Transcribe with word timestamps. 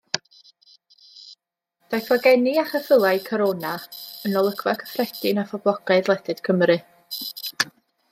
Daeth 1.93 2.07
wagenni 2.13 2.53
a 2.61 2.63
cheffylau 2.71 3.21
Corona 3.27 3.73
yn 4.29 4.39
olygfa 4.41 4.73
gyffredin 4.85 5.43
a 5.43 5.45
phoblogaidd 5.51 6.11
ledled 6.13 6.43
Cymru. 6.49 6.79